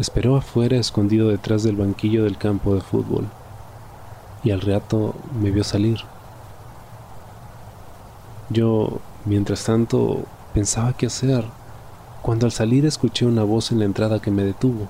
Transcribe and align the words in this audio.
Esperó 0.00 0.36
afuera 0.36 0.78
escondido 0.78 1.28
detrás 1.28 1.62
del 1.62 1.76
banquillo 1.76 2.24
del 2.24 2.38
campo 2.38 2.74
de 2.74 2.80
fútbol 2.80 3.28
y 4.42 4.50
al 4.50 4.62
rato 4.62 5.14
me 5.38 5.50
vio 5.50 5.62
salir. 5.62 5.98
Yo, 8.48 8.98
mientras 9.26 9.62
tanto, 9.64 10.24
pensaba 10.54 10.94
qué 10.94 11.04
hacer, 11.04 11.44
cuando 12.22 12.46
al 12.46 12.52
salir 12.52 12.86
escuché 12.86 13.26
una 13.26 13.44
voz 13.44 13.72
en 13.72 13.80
la 13.80 13.84
entrada 13.84 14.22
que 14.22 14.30
me 14.30 14.42
detuvo. 14.42 14.88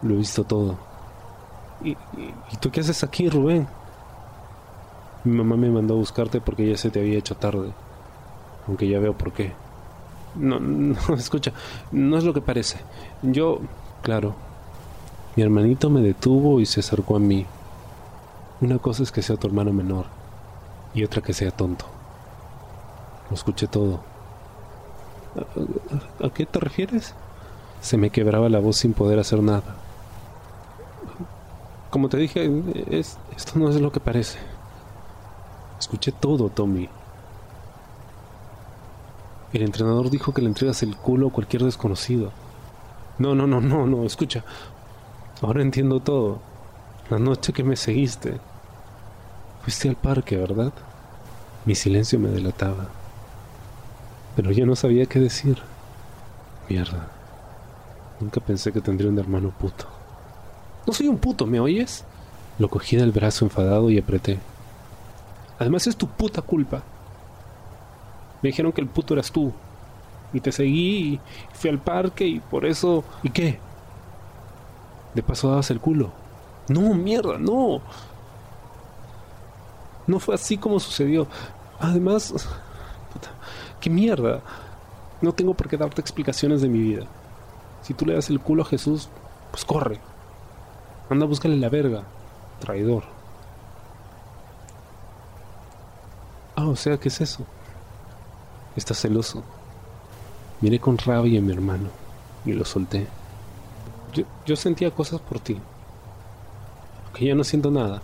Lo 0.00 0.14
he 0.14 0.16
visto 0.16 0.44
todo. 0.44 0.78
¿Y, 1.84 1.94
tú 2.58 2.70
qué 2.70 2.80
haces 2.80 3.04
aquí, 3.04 3.28
Rubén? 3.28 3.68
Mi 5.24 5.36
mamá 5.36 5.56
me 5.56 5.68
mandó 5.68 5.92
a 5.92 5.98
buscarte 5.98 6.40
porque 6.40 6.66
ya 6.66 6.78
se 6.78 6.90
te 6.90 7.00
había 7.00 7.18
hecho 7.18 7.36
tarde, 7.36 7.72
aunque 8.66 8.88
ya 8.88 8.98
veo 8.98 9.12
por 9.12 9.32
qué. 9.34 9.52
No, 10.34 10.58
no, 10.60 10.96
escucha, 11.14 11.52
no 11.92 12.16
es 12.16 12.24
lo 12.24 12.32
que 12.32 12.40
parece. 12.40 12.78
Yo, 13.22 13.60
claro, 14.02 14.34
mi 15.36 15.42
hermanito 15.42 15.90
me 15.90 16.00
detuvo 16.00 16.60
y 16.60 16.66
se 16.66 16.80
acercó 16.80 17.16
a 17.16 17.20
mí. 17.20 17.46
Una 18.60 18.78
cosa 18.78 19.02
es 19.02 19.12
que 19.12 19.22
sea 19.22 19.36
tu 19.36 19.46
hermano 19.46 19.72
menor 19.72 20.06
y 20.92 21.04
otra 21.04 21.22
que 21.22 21.32
sea 21.32 21.50
tonto. 21.50 21.86
Lo 23.28 23.34
escuché 23.34 23.66
todo. 23.66 24.00
¿A, 26.22 26.30
qué 26.30 26.46
te 26.46 26.58
refieres? 26.58 27.14
Se 27.80 27.96
me 27.96 28.10
quebraba 28.10 28.48
la 28.48 28.58
voz 28.58 28.76
sin 28.76 28.92
poder 28.92 29.18
hacer 29.18 29.42
nada. 29.42 29.76
Como 31.90 32.08
te 32.08 32.16
dije, 32.16 32.50
es, 32.90 33.18
esto 33.36 33.58
no 33.58 33.70
es 33.70 33.80
lo 33.80 33.92
que 33.92 34.00
parece. 34.00 34.38
Escuché 35.78 36.12
todo, 36.12 36.50
Tommy. 36.50 36.88
El 39.52 39.62
entrenador 39.62 40.10
dijo 40.10 40.34
que 40.34 40.42
le 40.42 40.48
entregas 40.48 40.82
el 40.82 40.96
culo 40.96 41.28
a 41.28 41.32
cualquier 41.32 41.64
desconocido. 41.64 42.32
No, 43.20 43.36
no, 43.36 43.46
no, 43.46 43.60
no, 43.60 43.86
no, 43.86 44.04
escucha. 44.04 44.44
Ahora 45.42 45.62
entiendo 45.62 46.00
todo. 46.00 46.40
La 47.08 47.20
noche 47.20 47.52
que 47.52 47.62
me 47.62 47.76
seguiste. 47.76 48.40
Fuiste 49.62 49.88
al 49.88 49.96
parque, 49.96 50.36
¿verdad? 50.36 50.72
Mi 51.64 51.76
silencio 51.76 52.18
me 52.18 52.30
delataba 52.30 52.88
pero 54.36 54.52
yo 54.52 54.64
no 54.66 54.74
sabía 54.74 55.06
qué 55.06 55.20
decir. 55.20 55.58
Mierda. 56.68 57.08
Nunca 58.20 58.40
pensé 58.40 58.72
que 58.72 58.80
tendría 58.80 59.10
un 59.10 59.18
hermano 59.18 59.50
puto. 59.50 59.86
No 60.86 60.92
soy 60.92 61.08
un 61.08 61.18
puto, 61.18 61.46
¿me 61.46 61.60
oyes? 61.60 62.04
Lo 62.58 62.68
cogí 62.68 62.96
del 62.96 63.12
brazo 63.12 63.44
enfadado 63.44 63.90
y 63.90 63.98
apreté. 63.98 64.38
Además 65.58 65.86
es 65.86 65.96
tu 65.96 66.06
puta 66.06 66.42
culpa. 66.42 66.82
Me 68.42 68.48
dijeron 68.48 68.72
que 68.72 68.80
el 68.80 68.88
puto 68.88 69.14
eras 69.14 69.30
tú. 69.30 69.52
Y 70.32 70.40
te 70.40 70.52
seguí 70.52 71.14
y 71.14 71.20
fui 71.52 71.70
al 71.70 71.78
parque 71.78 72.26
y 72.26 72.40
por 72.40 72.64
eso... 72.64 73.04
¿Y 73.22 73.30
qué? 73.30 73.58
De 75.14 75.22
paso 75.22 75.48
dabas 75.48 75.70
el 75.70 75.80
culo. 75.80 76.10
No, 76.68 76.94
mierda, 76.94 77.38
no. 77.38 77.80
No 80.06 80.20
fue 80.20 80.34
así 80.34 80.56
como 80.56 80.80
sucedió. 80.80 81.26
Además... 81.80 82.34
¿Qué 83.80 83.90
mierda? 83.90 84.40
No 85.20 85.32
tengo 85.32 85.54
por 85.54 85.68
qué 85.68 85.76
darte 85.76 86.00
explicaciones 86.00 86.60
de 86.60 86.68
mi 86.68 86.78
vida. 86.78 87.06
Si 87.82 87.94
tú 87.94 88.04
le 88.06 88.14
das 88.14 88.28
el 88.28 88.40
culo 88.40 88.62
a 88.62 88.66
Jesús, 88.66 89.08
pues 89.50 89.64
corre. 89.64 90.00
Anda, 91.08 91.26
búscale 91.26 91.56
la 91.56 91.68
verga. 91.68 92.02
Traidor. 92.60 93.04
Ah, 96.56 96.66
o 96.66 96.76
sea, 96.76 96.98
¿qué 96.98 97.08
es 97.08 97.20
eso? 97.20 97.44
Estás 98.76 99.00
celoso. 99.00 99.42
Miré 100.60 100.78
con 100.78 100.98
rabia 100.98 101.38
a 101.38 101.42
mi 101.42 101.52
hermano 101.52 101.88
y 102.44 102.52
lo 102.52 102.64
solté. 102.64 103.06
Yo, 104.12 104.24
yo 104.44 104.56
sentía 104.56 104.90
cosas 104.90 105.20
por 105.20 105.40
ti. 105.40 105.56
Que 107.14 107.26
ya 107.26 107.34
no 107.34 107.44
siento 107.44 107.70
nada. 107.70 108.02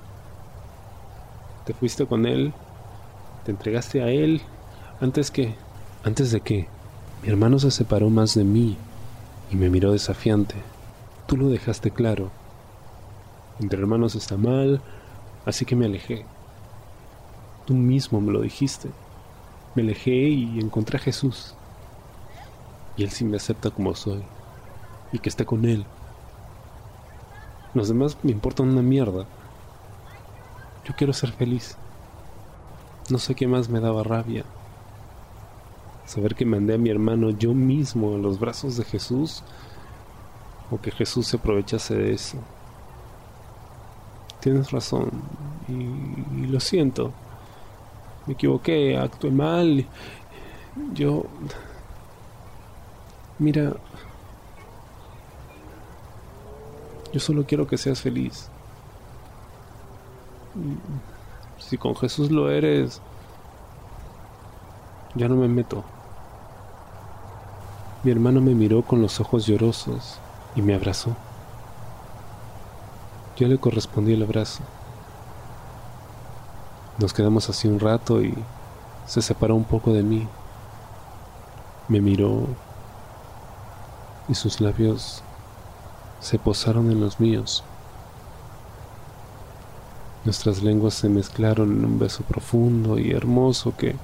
Te 1.64 1.74
fuiste 1.74 2.06
con 2.06 2.26
él, 2.26 2.52
te 3.44 3.50
entregaste 3.50 4.02
a 4.02 4.08
él 4.08 4.40
antes 5.00 5.30
que 5.30 5.54
antes 6.04 6.30
de 6.30 6.40
que 6.40 6.68
mi 7.22 7.28
hermano 7.28 7.58
se 7.58 7.70
separó 7.70 8.08
más 8.10 8.34
de 8.34 8.44
mí 8.44 8.76
y 9.50 9.56
me 9.56 9.68
miró 9.68 9.92
desafiante. 9.92 10.54
Tú 11.26 11.36
lo 11.36 11.48
dejaste 11.48 11.90
claro. 11.90 12.30
Entre 13.60 13.80
hermanos 13.80 14.14
está 14.14 14.36
mal, 14.36 14.80
así 15.44 15.64
que 15.64 15.76
me 15.76 15.86
alejé. 15.86 16.24
Tú 17.66 17.74
mismo 17.74 18.20
me 18.20 18.32
lo 18.32 18.40
dijiste. 18.42 18.90
Me 19.74 19.82
alejé 19.82 20.12
y 20.12 20.60
encontré 20.60 20.98
a 20.98 21.00
Jesús. 21.00 21.54
Y 22.96 23.04
Él 23.04 23.10
sí 23.10 23.24
me 23.24 23.36
acepta 23.36 23.70
como 23.70 23.94
soy. 23.94 24.22
Y 25.12 25.18
que 25.18 25.28
esté 25.28 25.44
con 25.44 25.64
Él. 25.64 25.84
Los 27.74 27.88
demás 27.88 28.16
me 28.22 28.32
importan 28.32 28.68
una 28.68 28.82
mierda. 28.82 29.26
Yo 30.84 30.94
quiero 30.96 31.12
ser 31.12 31.32
feliz. 31.32 31.76
No 33.10 33.18
sé 33.18 33.34
qué 33.34 33.46
más 33.46 33.68
me 33.68 33.80
daba 33.80 34.02
rabia 34.02 34.44
saber 36.06 36.36
que 36.36 36.46
mandé 36.46 36.74
a 36.74 36.78
mi 36.78 36.88
hermano 36.88 37.30
yo 37.30 37.52
mismo 37.52 38.14
en 38.14 38.22
los 38.22 38.38
brazos 38.38 38.76
de 38.76 38.84
Jesús 38.84 39.42
o 40.70 40.80
que 40.80 40.90
Jesús 40.90 41.26
se 41.26 41.36
aprovechase 41.36 41.94
de 41.94 42.14
eso. 42.14 42.38
Tienes 44.40 44.70
razón 44.70 45.10
y, 45.68 46.46
lo 46.46 46.60
siento. 46.60 47.12
Me 48.26 48.34
equivoqué, 48.34 48.96
actué 48.96 49.30
mal. 49.30 49.86
Yo... 50.94 51.26
Mira, 53.38 53.74
yo 57.12 57.20
solo 57.20 57.44
quiero 57.44 57.66
que 57.66 57.76
seas 57.76 58.00
feliz. 58.00 58.48
Si 61.58 61.76
con 61.76 61.94
Jesús 61.96 62.30
lo 62.30 62.50
eres, 62.50 63.02
ya 65.14 65.28
no 65.28 65.36
me 65.36 65.48
meto. 65.48 65.84
Mi 68.04 68.10
hermano 68.10 68.40
me 68.40 68.54
miró 68.54 68.82
con 68.82 69.02
los 69.02 69.20
ojos 69.20 69.46
llorosos 69.46 70.18
y 70.54 70.62
me 70.62 70.74
abrazó. 70.74 71.14
Yo 73.36 73.48
le 73.48 73.58
correspondí 73.58 74.14
el 74.14 74.22
abrazo. 74.22 74.62
Nos 76.98 77.12
quedamos 77.12 77.50
así 77.50 77.68
un 77.68 77.80
rato 77.80 78.22
y 78.22 78.32
se 79.06 79.20
separó 79.20 79.54
un 79.54 79.64
poco 79.64 79.92
de 79.92 80.02
mí. 80.02 80.26
Me 81.88 82.00
miró 82.00 82.46
y 84.28 84.34
sus 84.34 84.60
labios 84.60 85.22
se 86.20 86.38
posaron 86.38 86.90
en 86.90 87.00
los 87.00 87.20
míos. 87.20 87.62
Nuestras 90.24 90.62
lenguas 90.62 90.94
se 90.94 91.08
mezclaron 91.08 91.70
en 91.70 91.84
un 91.84 91.98
beso 91.98 92.24
profundo 92.24 92.98
y 92.98 93.12
hermoso 93.12 93.76
que, 93.76 93.94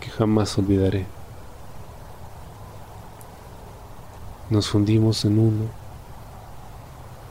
que 0.00 0.10
jamás 0.10 0.58
olvidaré. 0.58 1.06
Nos 4.50 4.68
fundimos 4.68 5.24
en 5.24 5.38
uno 5.38 5.64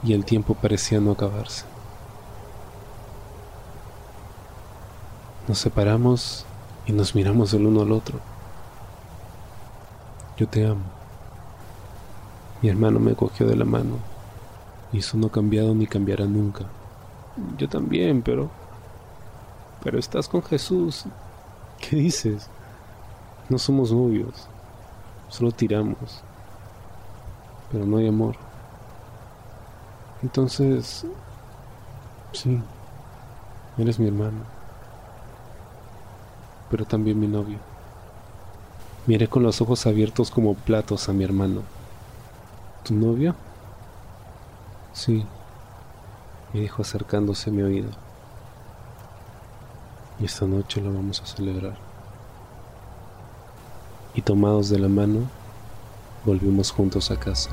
y 0.02 0.12
el 0.12 0.24
tiempo 0.24 0.54
parecía 0.54 1.00
no 1.00 1.12
acabarse. 1.12 1.64
Nos 5.46 5.58
separamos 5.58 6.44
y 6.86 6.92
nos 6.92 7.14
miramos 7.14 7.52
el 7.54 7.66
uno 7.66 7.82
al 7.82 7.92
otro. 7.92 8.18
Yo 10.38 10.48
te 10.48 10.64
amo. 10.64 10.80
Mi 12.62 12.70
hermano 12.70 12.98
me 12.98 13.14
cogió 13.14 13.46
de 13.46 13.56
la 13.56 13.66
mano 13.66 13.96
y 14.90 15.00
eso 15.00 15.18
no 15.18 15.26
ha 15.26 15.30
cambiado 15.30 15.74
ni 15.74 15.86
cambiará 15.86 16.24
nunca. 16.24 16.64
Yo 17.58 17.68
también, 17.68 18.22
pero... 18.22 18.48
Pero 19.84 19.98
estás 19.98 20.26
con 20.28 20.42
Jesús. 20.42 21.04
¿Qué 21.78 21.96
dices? 21.96 22.48
No 23.50 23.58
somos 23.58 23.92
novios. 23.92 24.48
Solo 25.28 25.52
tiramos 25.52 26.24
pero 27.70 27.86
no 27.86 27.98
hay 27.98 28.08
amor. 28.08 28.36
Entonces, 30.22 31.06
sí, 32.32 32.60
eres 33.76 33.98
mi 33.98 34.08
hermano, 34.08 34.40
pero 36.70 36.84
también 36.84 37.20
mi 37.20 37.28
novio. 37.28 37.58
Miré 39.08 39.26
con 39.26 39.42
los 39.42 39.62
ojos 39.62 39.86
abiertos 39.86 40.30
como 40.30 40.52
platos 40.52 41.08
a 41.08 41.14
mi 41.14 41.24
hermano. 41.24 41.62
¿Tu 42.84 42.92
novio? 42.92 43.34
Sí, 44.92 45.24
me 46.52 46.60
dijo 46.60 46.82
acercándose 46.82 47.48
a 47.48 47.52
mi 47.54 47.62
oído. 47.62 47.88
Y 50.20 50.26
esta 50.26 50.44
noche 50.44 50.82
lo 50.82 50.92
vamos 50.92 51.22
a 51.22 51.26
celebrar. 51.26 51.78
Y 54.14 54.20
tomados 54.20 54.68
de 54.68 54.78
la 54.78 54.88
mano, 54.88 55.20
volvimos 56.26 56.70
juntos 56.70 57.10
a 57.10 57.18
casa. 57.18 57.52